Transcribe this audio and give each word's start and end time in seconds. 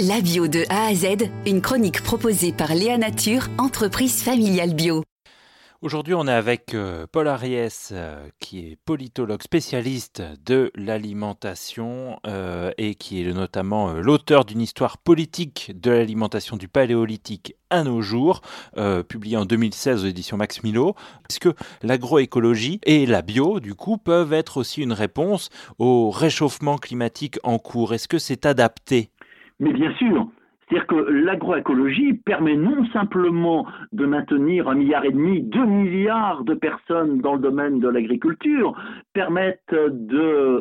La 0.00 0.20
bio 0.20 0.48
de 0.48 0.64
A 0.70 0.86
à 0.86 0.94
Z, 0.94 1.30
une 1.46 1.60
chronique 1.60 2.02
proposée 2.02 2.52
par 2.52 2.74
Léa 2.74 2.98
Nature, 2.98 3.46
entreprise 3.58 4.24
familiale 4.24 4.74
bio. 4.74 5.04
Aujourd'hui, 5.82 6.14
on 6.14 6.26
est 6.26 6.32
avec 6.32 6.74
euh, 6.74 7.06
Paul 7.12 7.28
Ariès, 7.28 7.90
euh, 7.92 8.26
qui 8.40 8.60
est 8.60 8.78
politologue 8.84 9.42
spécialiste 9.42 10.20
de 10.44 10.72
l'alimentation 10.74 12.18
euh, 12.26 12.72
et 12.76 12.96
qui 12.96 13.22
est 13.22 13.32
notamment 13.32 13.92
l'auteur 13.92 14.44
d'une 14.44 14.62
histoire 14.62 14.98
politique 14.98 15.70
de 15.78 15.92
l'alimentation 15.92 16.56
du 16.56 16.66
paléolithique 16.66 17.54
à 17.70 17.84
nos 17.84 18.02
jours, 18.02 18.40
publié 19.08 19.36
en 19.36 19.44
2016 19.44 20.04
aux 20.04 20.06
éditions 20.06 20.36
Max 20.36 20.62
Milo. 20.62 20.94
Est-ce 21.28 21.40
que 21.40 21.54
l'agroécologie 21.82 22.80
et 22.84 23.04
la 23.04 23.20
bio, 23.20 23.58
du 23.58 23.74
coup, 23.74 23.96
peuvent 23.96 24.32
être 24.32 24.58
aussi 24.58 24.80
une 24.80 24.92
réponse 24.92 25.50
au 25.78 26.10
réchauffement 26.10 26.78
climatique 26.78 27.38
en 27.42 27.58
cours 27.58 27.92
Est-ce 27.92 28.06
que 28.06 28.20
c'est 28.20 28.46
adapté 28.46 29.10
mais 29.60 29.72
bien 29.72 29.94
sûr, 29.96 30.28
c'est-à-dire 30.74 30.86
que 30.88 31.12
l'agroécologie 31.12 32.14
permet 32.14 32.56
non 32.56 32.84
simplement 32.86 33.64
de 33.92 34.06
maintenir 34.06 34.68
un 34.68 34.74
milliard 34.74 35.04
et 35.04 35.12
demi, 35.12 35.40
deux 35.40 35.64
milliards 35.64 36.42
de 36.42 36.54
personnes 36.54 37.20
dans 37.20 37.34
le 37.34 37.40
domaine 37.40 37.78
de 37.78 37.86
l'agriculture, 37.88 38.74
permettent 39.12 39.72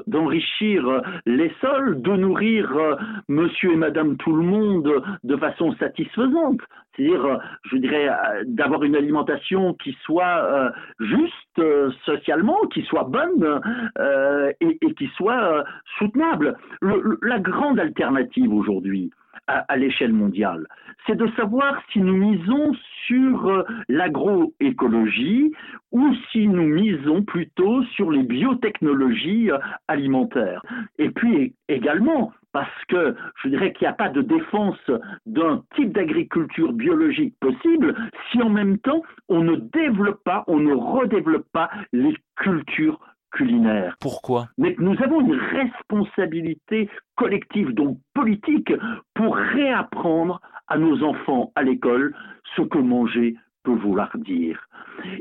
d'enrichir 0.06 1.02
les 1.26 1.52
sols, 1.62 2.00
de 2.04 2.12
nourrir 2.12 2.78
euh, 2.78 2.96
monsieur 3.28 3.72
et 3.74 3.76
madame 3.76 4.16
tout 4.18 4.36
le 4.36 4.44
monde 4.44 5.02
de 5.24 5.36
façon 5.38 5.74
satisfaisante. 5.78 6.62
C'est-à-dire, 6.96 7.26
euh, 7.26 7.38
je 7.72 7.78
dirais, 7.78 8.08
euh, 8.08 8.44
d'avoir 8.46 8.84
une 8.84 8.96
alimentation 8.96 9.74
qui 9.74 9.98
soit 10.04 10.72
juste 11.00 11.62
socialement, 12.06 12.60
qui 12.72 12.84
soit 12.84 13.06
bonne 13.06 13.62
et, 14.62 14.94
qui 14.94 15.08
soit 15.18 15.64
soutenable. 15.98 16.56
la 17.22 17.40
grande 17.40 17.80
alternative 17.80 18.54
aujourd'hui, 18.54 19.12
à, 19.48 19.78
l'échelle 19.78 20.14
mondiale. 20.14 20.68
C'est 21.06 21.16
de 21.16 21.28
savoir 21.36 21.82
si 21.92 22.00
nous 22.00 22.16
misons 22.16 22.74
sur 23.08 23.48
euh, 23.48 23.64
l'agroécologie 23.90 25.52
ou 25.92 26.14
si 26.32 26.48
nous 26.48 26.68
misons 26.68 27.24
plutôt 27.24 27.84
sur 27.96 28.12
les 28.12 28.24
biotechnologies 28.24 29.52
euh, 29.52 29.58
alimentaires. 29.88 30.62
Et 30.98 31.10
puis 31.10 31.56
également, 31.68 32.32
parce 32.54 32.86
que 32.88 33.16
je 33.44 33.50
dirais 33.50 33.74
qu'il 33.74 33.86
n'y 33.86 33.92
a 33.92 33.96
pas 33.96 34.10
de 34.10 34.22
défense 34.22 34.80
d'un 35.26 35.64
type 35.76 35.92
d'agriculture 35.92 36.72
biologique 36.72 37.36
possible 37.42 37.96
si 38.32 38.42
en 38.42 38.50
même 38.50 38.78
temps 38.78 39.02
on 39.28 39.44
ne 39.44 39.56
développe 39.56 40.24
pas, 40.24 40.44
on 40.48 40.60
ne 40.60 40.74
redéveloppe 40.74 41.48
pas 41.52 41.70
les 41.92 42.16
cultures 42.38 43.00
culinaire. 43.34 43.98
Pourquoi? 44.00 44.48
Mais 44.58 44.76
nous 44.80 44.96
avons 45.04 45.22
une 45.22 45.36
responsabilité 45.36 46.90
collective, 47.16 47.74
donc 47.74 47.98
politique, 48.14 48.72
pour 49.16 49.36
réapprendre 49.36 50.40
à 50.68 50.78
nos 50.78 51.04
enfants 51.04 51.52
à 51.56 51.64
l'école 51.64 52.16
ce 52.56 52.62
que 52.62 52.78
manger 52.78 53.36
peut 53.64 53.76
vouloir 53.76 54.12
dire. 54.18 54.68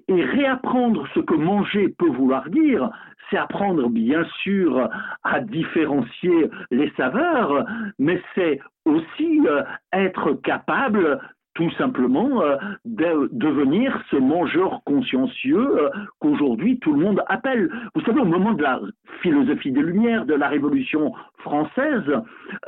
Et 0.08 0.22
réapprendre 0.24 1.06
ce 1.14 1.20
que 1.20 1.34
manger 1.34 1.88
peut 1.98 2.10
vouloir 2.10 2.48
dire, 2.50 2.90
c'est 3.30 3.38
apprendre 3.38 3.88
bien 3.88 4.24
sûr 4.42 4.88
à 5.22 5.40
différencier 5.40 6.50
les 6.70 6.92
saveurs, 6.96 7.64
mais 7.98 8.20
c'est 8.34 8.60
aussi 8.84 9.40
euh, 9.46 9.62
être 9.92 10.34
capable 10.42 11.20
tout 11.54 11.70
simplement 11.72 12.42
euh, 12.42 12.56
de 12.84 13.28
devenir 13.32 14.02
ce 14.10 14.16
mangeur 14.16 14.80
consciencieux 14.84 15.78
euh, 15.78 15.90
qu'aujourd'hui 16.18 16.78
tout 16.78 16.92
le 16.92 17.00
monde 17.00 17.22
appelle. 17.28 17.70
Vous 17.94 18.00
savez, 18.02 18.20
au 18.20 18.24
moment 18.24 18.52
de 18.52 18.62
la 18.62 18.80
philosophie 19.20 19.72
des 19.72 19.82
Lumières, 19.82 20.24
de 20.24 20.34
la 20.34 20.48
Révolution 20.48 21.12
française, 21.38 22.04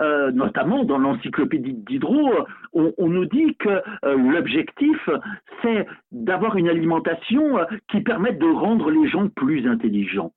euh, 0.01 0.31
notamment 0.33 0.85
dans 0.85 0.99
l'encyclopédie 0.99 1.75
Diderot, 1.75 2.47
on, 2.73 2.93
on, 2.99 3.09
nous 3.09 3.25
dit 3.27 3.57
que 3.57 3.83
l'objectif, 4.05 5.09
c'est 5.63 5.87
d'avoir 6.13 6.57
une 6.57 6.69
alimentation 6.69 7.59
qui 7.89 8.01
permette 8.01 8.39
de 8.39 8.47
rendre 8.47 8.91
les 8.91 9.09
gens 9.09 9.29
plus 9.29 9.67
intelligents. 9.67 10.33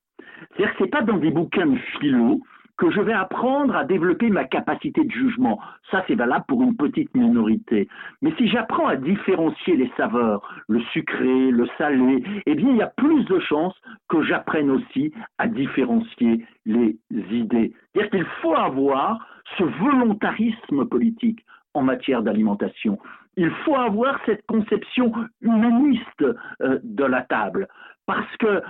C'est-à-dire 0.56 0.74
que 0.74 0.78
ce 0.80 0.84
n'est 0.84 0.90
pas 0.90 1.02
dans 1.02 1.18
des 1.18 1.32
bouquins 1.32 1.66
de 1.66 1.78
philo, 2.00 2.42
que 2.78 2.92
je 2.92 3.02
vais 3.02 3.14
apprendre 3.14 3.76
à 3.76 3.84
développer 3.84 4.30
ma 4.30 4.46
capacité 4.46 5.04
de 5.04 5.12
jugement. 5.12 5.60
Ça, 5.92 6.04
c'est 6.08 6.16
valable 6.16 6.46
pour 6.48 6.62
une 6.62 6.76
petite 6.76 7.14
minorité. 7.16 7.88
Mais 8.22 8.32
si 8.38 8.48
j'apprends 8.48 8.88
à 8.88 8.96
différencier 8.96 9.76
les 9.76 9.92
saveurs, 9.98 10.48
le 10.68 10.82
sucré, 10.94 11.52
le 11.52 11.68
salé, 11.78 12.24
eh 12.46 12.56
bien, 12.56 12.70
il 12.70 12.78
y 12.78 12.82
a 12.82 12.94
plus 12.96 13.26
de 13.26 13.40
chances 13.40 13.76
que 14.10 14.22
j'apprenne 14.22 14.70
aussi 14.70 15.12
à 15.38 15.48
différencier 15.48 16.46
les 16.66 16.98
idées. 17.12 17.74
C'est-à-dire 17.94 18.12
qu'il 18.12 18.26
faut 18.42 18.56
avoir 18.56 19.26
ce 19.58 19.64
volontarisme 19.64 20.86
politique 20.86 21.44
en 21.74 21.82
matière 21.82 22.22
d'alimentation. 22.22 22.98
Il 23.38 23.52
faut 23.64 23.76
avoir 23.76 24.20
cette 24.26 24.46
conception 24.48 25.14
humaniste 25.42 26.24
euh, 26.62 26.80
de 26.84 27.04
la 27.06 27.22
table. 27.22 27.68
Parce 28.08 28.36
que 28.38 28.62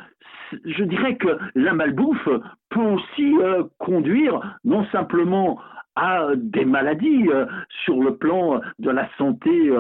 je 0.66 0.84
dirais 0.84 1.16
que 1.16 1.38
la 1.56 1.74
malbouffe 1.74 2.30
peut 2.70 2.82
aussi 2.82 3.38
euh, 3.38 3.64
conduire 3.78 4.58
non 4.66 4.86
simplement 4.88 5.60
à 5.96 6.28
des 6.36 6.66
maladies 6.66 7.30
euh, 7.30 7.46
sur 7.86 8.02
le 8.02 8.18
plan 8.18 8.60
de 8.80 8.90
la 8.90 9.10
santé 9.18 9.72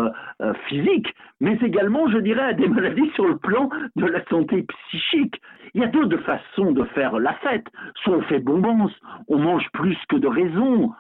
physique, 0.67 1.13
mais 1.41 1.57
également, 1.61 2.07
je 2.09 2.17
dirais, 2.19 2.43
à 2.43 2.53
des 2.53 2.67
maladies 2.77 3.09
sur 3.15 3.27
le 3.27 3.37
plan 3.37 3.69
de 3.95 4.05
la 4.05 4.23
santé 4.25 4.63
psychique. 4.63 5.41
Il 5.73 5.81
y 5.81 5.83
a 5.83 5.87
deux 5.87 6.17
façons 6.19 6.71
de 6.71 6.83
faire 6.85 7.19
la 7.19 7.33
fête. 7.35 7.67
Soit 8.03 8.17
on 8.17 8.21
fait 8.23 8.39
bonbons, 8.39 8.89
on 9.27 9.37
mange 9.37 9.67
plus 9.73 9.97
que 10.09 10.15
de 10.15 10.27
raison, 10.27 10.93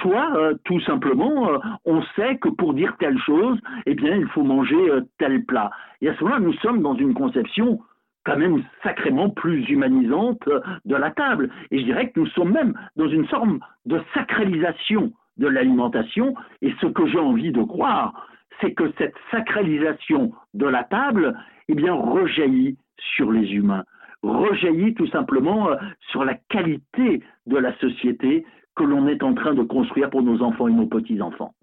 soit 0.00 0.36
euh, 0.36 0.54
tout 0.64 0.80
simplement 0.80 1.48
euh, 1.48 1.58
on 1.84 2.02
sait 2.16 2.36
que 2.38 2.48
pour 2.48 2.74
dire 2.74 2.96
telle 2.98 3.18
chose, 3.18 3.58
eh 3.86 3.94
bien 3.94 4.16
il 4.16 4.26
faut 4.28 4.42
manger 4.42 4.90
euh, 4.90 5.02
tel 5.18 5.44
plat. 5.44 5.70
Et 6.00 6.08
à 6.08 6.14
ce 6.14 6.24
moment-là, 6.24 6.40
nous 6.40 6.54
sommes 6.54 6.82
dans 6.82 6.94
une 6.94 7.14
conception 7.14 7.80
quand 8.24 8.38
même 8.38 8.62
sacrément 8.82 9.28
plus 9.28 9.68
humanisante 9.68 10.48
de 10.84 10.96
la 10.96 11.10
table. 11.10 11.50
Et 11.70 11.80
je 11.80 11.84
dirais 11.84 12.10
que 12.10 12.20
nous 12.20 12.26
sommes 12.28 12.52
même 12.52 12.74
dans 12.96 13.08
une 13.08 13.26
forme 13.26 13.60
de 13.84 14.00
sacralisation 14.14 15.12
de 15.36 15.46
l'alimentation. 15.46 16.34
Et 16.62 16.72
ce 16.80 16.86
que 16.86 17.06
j'ai 17.06 17.18
envie 17.18 17.52
de 17.52 17.62
croire, 17.62 18.26
c'est 18.60 18.72
que 18.72 18.90
cette 18.96 19.14
sacralisation 19.30 20.32
de 20.54 20.66
la 20.66 20.84
table, 20.84 21.36
eh 21.68 21.74
bien, 21.74 21.92
rejaillit 21.92 22.78
sur 22.96 23.30
les 23.30 23.52
humains, 23.52 23.84
rejaillit 24.22 24.94
tout 24.94 25.08
simplement 25.08 25.68
sur 26.10 26.24
la 26.24 26.34
qualité 26.48 27.22
de 27.46 27.58
la 27.58 27.76
société 27.76 28.46
que 28.76 28.84
l'on 28.84 29.06
est 29.08 29.22
en 29.22 29.34
train 29.34 29.54
de 29.54 29.62
construire 29.62 30.10
pour 30.10 30.22
nos 30.22 30.42
enfants 30.42 30.68
et 30.68 30.72
nos 30.72 30.86
petits-enfants. 30.86 31.54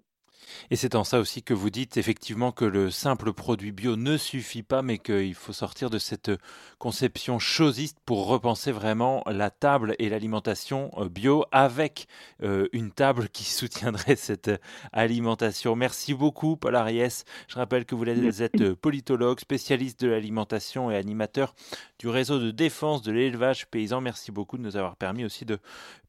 Et 0.73 0.77
c'est 0.77 0.95
en 0.95 1.03
ça 1.03 1.19
aussi 1.19 1.43
que 1.43 1.53
vous 1.53 1.69
dites 1.69 1.97
effectivement 1.97 2.53
que 2.53 2.63
le 2.63 2.91
simple 2.91 3.33
produit 3.33 3.73
bio 3.73 3.97
ne 3.97 4.15
suffit 4.15 4.63
pas, 4.63 4.81
mais 4.81 4.99
qu'il 4.99 5.35
faut 5.35 5.51
sortir 5.51 5.89
de 5.89 5.97
cette 5.97 6.31
conception 6.79 7.39
chosiste 7.39 7.97
pour 8.05 8.25
repenser 8.25 8.71
vraiment 8.71 9.21
la 9.25 9.49
table 9.49 9.97
et 9.99 10.07
l'alimentation 10.07 10.89
euh, 10.95 11.09
bio 11.09 11.43
avec 11.51 12.07
euh, 12.41 12.69
une 12.71 12.91
table 12.91 13.27
qui 13.27 13.43
soutiendrait 13.51 14.15
cette 14.15 14.49
alimentation. 14.93 15.75
Merci 15.75 16.13
beaucoup, 16.13 16.55
Paul 16.55 16.77
Ariès. 16.77 17.25
Je 17.49 17.55
rappelle 17.55 17.83
que 17.83 17.93
vous 17.93 18.41
êtes 18.41 18.73
politologue, 18.75 19.41
spécialiste 19.41 19.99
de 19.99 20.07
l'alimentation 20.07 20.89
et 20.89 20.95
animateur 20.95 21.53
du 21.99 22.07
réseau 22.07 22.39
de 22.39 22.49
défense 22.49 23.01
de 23.01 23.11
l'élevage 23.11 23.67
paysan. 23.67 23.99
Merci 23.99 24.31
beaucoup 24.31 24.57
de 24.57 24.63
nous 24.63 24.77
avoir 24.77 24.95
permis 24.95 25.25
aussi 25.25 25.43
de 25.43 25.59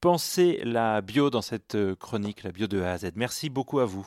penser 0.00 0.60
la 0.62 1.00
bio 1.00 1.30
dans 1.30 1.42
cette 1.42 1.76
chronique, 1.98 2.44
la 2.44 2.52
bio 2.52 2.68
de 2.68 2.80
A 2.80 2.92
à 2.92 2.98
Z. 2.98 3.10
Merci 3.16 3.50
beaucoup 3.50 3.80
à 3.80 3.86
vous. 3.86 4.06